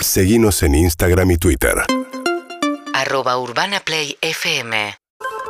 [0.00, 1.74] Seguimos en Instagram y Twitter.
[2.94, 4.94] Arroba Urbana Play FM.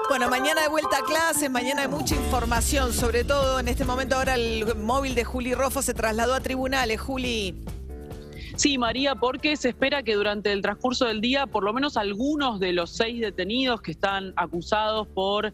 [0.09, 4.17] Bueno, mañana de vuelta a clases, mañana hay mucha información, sobre todo en este momento
[4.17, 6.99] ahora el móvil de Juli Rofo se trasladó a tribunales.
[6.99, 7.63] Juli.
[8.59, 12.59] Sí, María, porque se espera que durante el transcurso del día, por lo menos algunos
[12.59, 15.53] de los seis detenidos que están acusados por eh,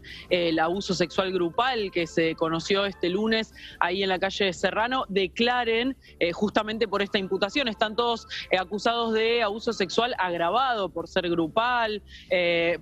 [0.49, 5.95] el abuso sexual grupal que se conoció este lunes ahí en la calle Serrano, declaren
[6.19, 7.67] eh, justamente por esta imputación.
[7.67, 12.01] Están todos eh, acusados de abuso sexual agravado por ser grupal,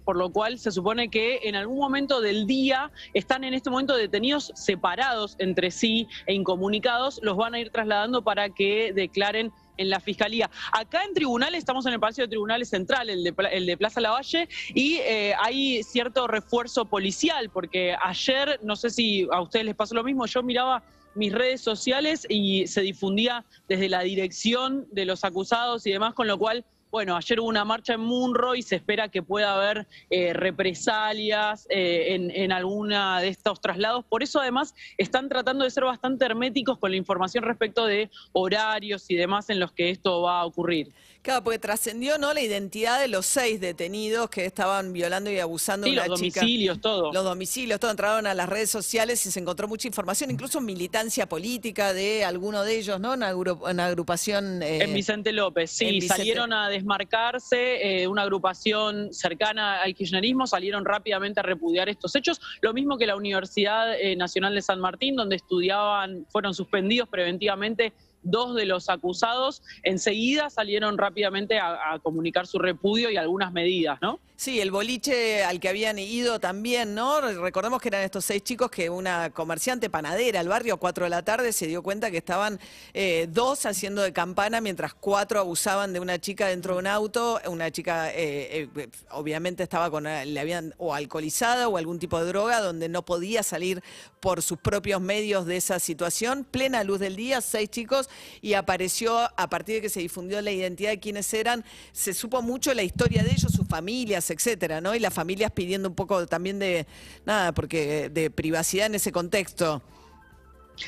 [0.06, 3.98] por lo cual se supone que en algún momento del día están en este momento
[3.98, 9.90] detenidos separados entre sí e incomunicados, los van a ir trasladando para que declaren en
[9.90, 10.50] la Fiscalía.
[10.72, 14.02] Acá en tribunales, estamos en el Palacio de Tribunales Central, el de, el de Plaza
[14.02, 19.76] Lavalle, y eh, hay cierto refuerzo policial, porque ayer, no sé si a ustedes les
[19.76, 20.84] pasó lo mismo, yo miraba
[21.16, 26.28] mis redes sociales y se difundía desde la dirección de los acusados y demás, con
[26.28, 29.88] lo cual bueno, ayer hubo una marcha en Munro y se espera que pueda haber
[30.12, 34.06] eh, represalias eh, en, en, alguna de estos traslados.
[34.06, 39.10] Por eso, además, están tratando de ser bastante herméticos con la información respecto de horarios
[39.10, 40.94] y demás en los que esto va a ocurrir.
[41.24, 42.34] Claro, porque trascendió ¿no?
[42.34, 46.82] la identidad de los seis detenidos que estaban violando y abusando de una los domicilios,
[46.82, 47.14] todo.
[47.14, 47.92] Los domicilios, todo.
[47.92, 52.64] Entraron a las redes sociales y se encontró mucha información, incluso militancia política de alguno
[52.64, 53.14] de ellos, ¿no?
[53.14, 54.62] Una, una agrupación...
[54.62, 56.02] Eh, en Vicente López, sí.
[56.02, 62.42] Salieron a desmarcarse, eh, una agrupación cercana al kirchnerismo, salieron rápidamente a repudiar estos hechos.
[62.62, 67.94] Lo mismo que la Universidad eh, Nacional de San Martín, donde estudiaban, fueron suspendidos preventivamente
[68.24, 74.20] dos de los acusados enseguida salieron rápidamente a, comunicar su repudio y algunas medidas, ¿no?
[74.36, 77.22] Sí, el boliche al que habían ido también, ¿no?
[77.22, 81.12] Recordemos que eran estos seis chicos que una comerciante panadera al barrio a cuatro de
[81.12, 82.60] la tarde se dio cuenta que estaban
[82.94, 87.40] eh, dos haciendo de campana mientras cuatro abusaban de una chica dentro de un auto.
[87.48, 92.26] Una chica eh, eh, obviamente estaba con, le habían o alcoholizada o algún tipo de
[92.26, 93.84] droga donde no podía salir
[94.20, 96.44] por sus propios medios de esa situación.
[96.44, 98.10] Plena luz del día, seis chicos
[98.42, 102.42] y apareció a partir de que se difundió la identidad de quienes eran, se supo
[102.42, 104.96] mucho la historia de ellos, sus familias, etcétera, ¿no?
[104.96, 106.86] Y las familias pidiendo un poco también de
[107.26, 109.82] nada, porque de privacidad en ese contexto.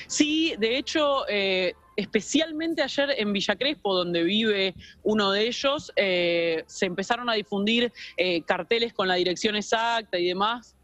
[0.07, 6.63] Sí, de hecho, eh, especialmente ayer en Villa Crespo, donde vive uno de ellos, eh,
[6.67, 10.74] se empezaron a difundir eh, carteles con la dirección exacta y demás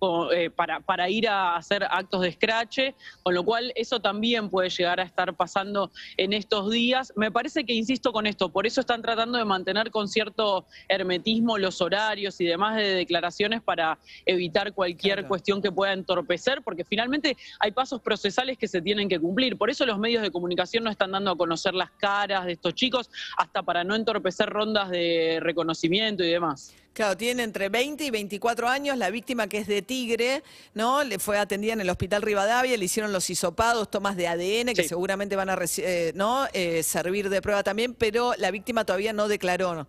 [0.55, 4.99] para, para, ir a hacer actos de escrache, con lo cual eso también puede llegar
[4.99, 7.13] a estar pasando en estos días.
[7.15, 11.59] Me parece que insisto con esto, por eso están tratando de mantener con cierto hermetismo
[11.59, 17.37] los horarios y demás de declaraciones para evitar cualquier cuestión que pueda entorpecer, porque finalmente
[17.59, 19.55] hay pasos procesales que se tienen que cumplir.
[19.55, 22.73] Por eso los medios de comunicación no están dando a conocer las caras de estos
[22.73, 26.73] chicos, hasta para no entorpecer rondas de reconocimiento y demás.
[26.93, 28.97] Claro, tiene entre 20 y 24 años.
[28.97, 30.43] La víctima, que es de Tigre,
[30.73, 31.03] ¿no?
[31.03, 34.83] Le fue atendida en el hospital Rivadavia, le hicieron los hisopados, tomas de ADN, que
[34.83, 36.47] seguramente van a eh, ¿no?
[36.53, 39.87] Eh, servir de prueba también, pero la víctima todavía no declaró.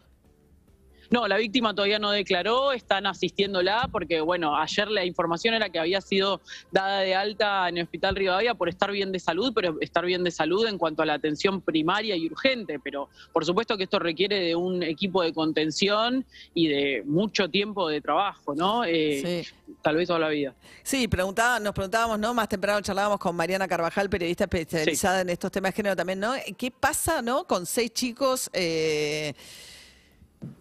[1.12, 5.78] No, la víctima todavía no declaró, están asistiéndola porque, bueno, ayer la información era que
[5.78, 6.40] había sido
[6.70, 10.24] dada de alta en el Hospital Rivadavia por estar bien de salud, pero estar bien
[10.24, 12.80] de salud en cuanto a la atención primaria y urgente.
[12.82, 16.24] Pero por supuesto que esto requiere de un equipo de contención
[16.54, 18.82] y de mucho tiempo de trabajo, ¿no?
[18.86, 19.44] Eh,
[19.82, 20.54] tal vez toda la vida.
[20.82, 22.32] Sí, preguntaba, nos preguntábamos, ¿no?
[22.32, 26.32] Más temprano charlábamos con Mariana Carvajal, periodista especializada en estos temas de género también, ¿no?
[26.56, 27.46] ¿Qué pasa, ¿no?
[27.46, 28.48] Con seis chicos.
[28.54, 29.34] Eh,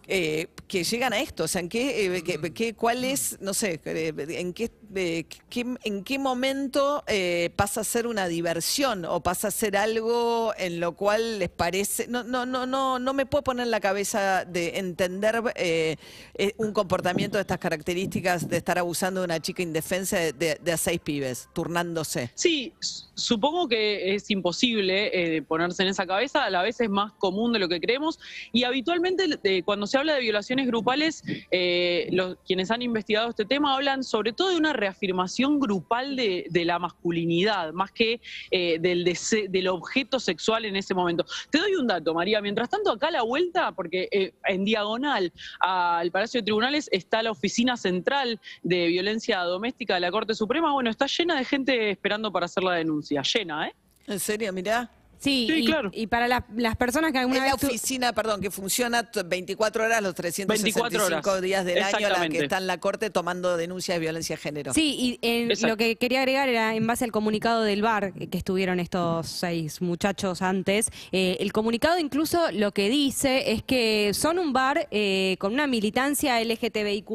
[0.08, 1.44] eh, que llegan a esto?
[1.44, 4.70] O sea, ¿en qué, eh, qué, cuál es, no sé, eh, en qué,
[5.54, 7.04] en qué momento
[7.56, 12.06] pasa a ser una diversión o pasa a ser algo en lo cual les parece,
[12.08, 15.42] no, no, no, no, no me puedo poner en la cabeza de entender
[16.56, 20.76] un comportamiento de estas características de estar abusando de una chica indefensa de, de a
[20.76, 22.30] seis pibes, turnándose.
[22.34, 22.72] Sí,
[23.14, 27.58] supongo que es imposible ponerse en esa cabeza, a la vez es más común de
[27.58, 28.18] lo que creemos
[28.52, 33.74] y habitualmente cuando se habla de violaciones grupales, eh, los, quienes han investigado este tema
[33.74, 38.20] hablan sobre todo de una reafirmación grupal de, la masculinidad, más que
[38.50, 39.04] eh, del,
[39.48, 41.24] del objeto sexual en ese momento.
[41.50, 42.40] Te doy un dato, María.
[42.40, 47.22] Mientras tanto, acá a la vuelta, porque eh, en diagonal al Palacio de Tribunales está
[47.22, 50.72] la oficina central de violencia doméstica de la Corte Suprema.
[50.72, 53.22] Bueno, está llena de gente esperando para hacer la denuncia.
[53.22, 53.74] Llena, ¿eh?
[54.06, 54.52] ¿En serio?
[54.52, 54.90] Mirá.
[55.22, 55.90] Sí, Sí, y, claro.
[55.94, 57.60] y para la- las personas que alguna Es la vez...
[57.60, 61.42] tu- oficina, perdón, que funciona t- 24 horas los 365 24 horas.
[61.42, 64.74] días del año, la que está en la corte tomando denuncias de violencia de género.
[64.74, 68.36] Sí, y en- lo que quería agregar era en base al comunicado del bar que
[68.38, 70.90] estuvieron estos seis muchachos antes.
[71.12, 75.66] eh, el comunicado incluso lo que dice es que son un bar eh, con una
[75.66, 77.10] militancia LGTBIQ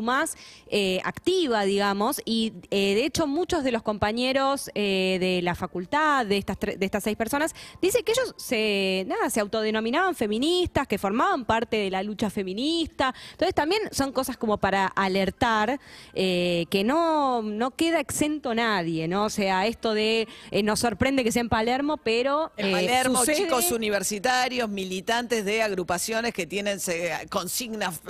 [0.69, 6.25] eh, activa, digamos, y eh, de hecho muchos de los compañeros eh, de la facultad,
[6.25, 7.53] de estas, tre- de estas seis personas,
[7.97, 13.13] dice que ellos se, nada, se autodenominaban feministas, que formaban parte de la lucha feminista.
[13.31, 15.79] Entonces también son cosas como para alertar
[16.13, 19.25] eh, que no, no queda exento nadie, ¿no?
[19.25, 23.19] O sea, esto de eh, nos sorprende que sea en Palermo, pero En eh, Palermo,
[23.19, 28.01] sucede- chicos universitarios, militantes de agrupaciones que tienen se- consignas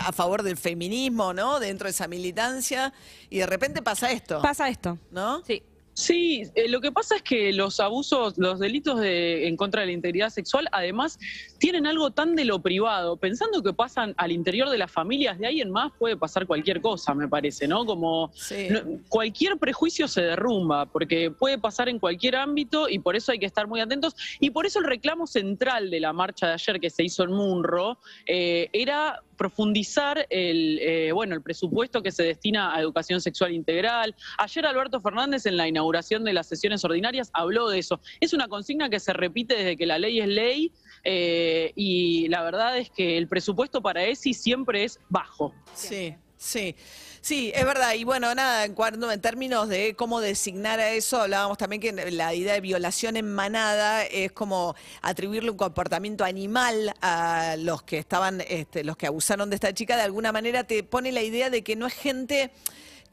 [0.00, 1.60] a favor del feminismo, ¿no?
[1.60, 2.92] Dentro de esa militancia.
[3.30, 4.98] Y de repente pasa esto, pasa esto.
[5.10, 5.42] ¿no?
[5.46, 5.62] Sí.
[5.94, 9.86] Sí, eh, lo que pasa es que los abusos, los delitos de, en contra de
[9.86, 11.18] la integridad sexual, además,
[11.58, 15.46] tienen algo tan de lo privado, pensando que pasan al interior de las familias, de
[15.46, 17.86] ahí en más puede pasar cualquier cosa, me parece, ¿no?
[17.86, 18.66] Como Sí.
[18.70, 23.38] no- cualquier prejuicio se derrumba, porque puede pasar en cualquier ámbito y por eso hay
[23.38, 24.16] que estar muy atentos.
[24.40, 27.30] Y por eso el reclamo central de la marcha de ayer que se hizo en
[27.30, 33.52] Munro eh, era profundizar el, eh, bueno, el presupuesto que se destina a educación sexual
[33.52, 34.14] integral.
[34.38, 38.00] Ayer Alberto Fernández en la inauguración de las sesiones ordinarias habló de eso.
[38.20, 40.72] Es una consigna que se repite desde que la ley es ley
[41.04, 45.54] eh, y la verdad es que el presupuesto para ESI siempre es bajo.
[45.74, 46.74] Sí, sí.
[47.24, 47.94] Sí, es verdad.
[47.94, 51.90] Y bueno, nada, en, cuanto, en términos de cómo designar a eso, hablábamos también que
[52.10, 57.96] la idea de violación en manada es como atribuirle un comportamiento animal a los que
[57.96, 59.96] estaban, este, los que abusaron de esta chica.
[59.96, 62.50] De alguna manera te pone la idea de que no es gente.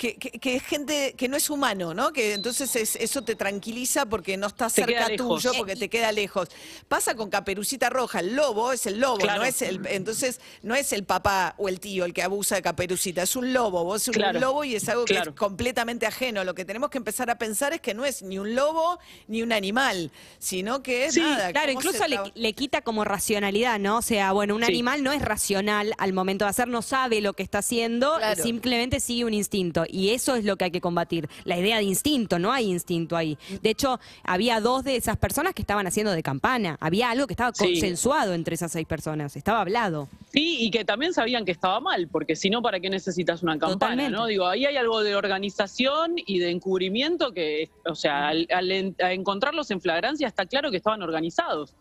[0.02, 2.12] Que, que- que es gente que no es humano, ¿no?
[2.12, 6.48] Que entonces es- eso te tranquiliza porque no está cerca tuyo, porque te queda lejos.
[6.88, 9.42] Pasa con Caperucita Roja, el lobo es el lobo, Claro.
[9.42, 12.64] no es el, entonces no es el papá o el tío el que abusa de
[12.64, 14.40] Caperucita, es un lobo, vos sos Claro.
[14.40, 15.30] un lobo y es algo que Claro.
[15.32, 16.44] es completamente ajeno.
[16.44, 18.98] Lo que tenemos que empezar a pensar es que no es ni un lobo
[19.28, 20.10] ni un animal,
[20.40, 21.52] sino que es Sí, nada.
[21.52, 23.98] Claro, incluso le, quita como racionalidad, ¿no?
[23.98, 24.72] O sea, bueno, un Sí.
[24.72, 28.42] animal no es racional al momento de hacer, no sabe lo que está haciendo, Claro.
[28.42, 29.86] simplemente sigue un instinto.
[29.92, 31.30] Y eso es lo que hay que combatir.
[31.44, 33.38] La idea de instinto, no hay instinto ahí.
[33.62, 36.78] De hecho, había dos de esas personas que estaban haciendo de campana.
[36.80, 37.66] Había algo que estaba Sí.
[37.66, 39.36] consensuado entre esas seis personas.
[39.36, 40.08] Estaba hablado.
[40.32, 43.54] Sí, y que también sabían que estaba mal, porque si no, ¿para qué necesitas una
[43.54, 43.74] campana?
[43.74, 44.12] Totalmente.
[44.12, 44.26] ¿no?
[44.28, 48.96] Digo, ahí hay algo de organización y de encubrimiento que, o sea, al, al en-
[49.04, 51.74] a encontrarlos en flagrancia está claro que estaban organizados.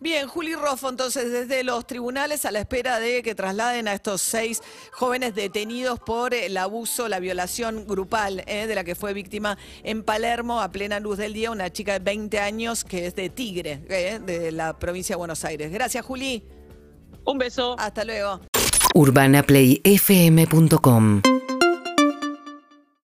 [0.00, 4.20] Bien, Juli Roffo, entonces desde los tribunales a la espera de que trasladen a estos
[4.20, 4.60] seis
[4.92, 10.02] jóvenes detenidos por el abuso, la violación grupal eh, de la que fue víctima en
[10.02, 13.84] Palermo a plena luz del día, una chica de 20 años que es de Tigre,
[13.88, 15.70] eh, de la provincia de Buenos Aires.
[15.70, 16.44] Gracias, Juli.
[17.24, 17.76] Un beso.
[17.78, 18.40] Hasta luego.
[18.94, 21.22] UrbanaPlayFM.com